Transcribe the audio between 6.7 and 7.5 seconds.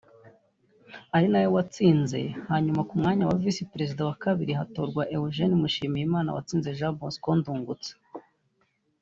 Jean Bosco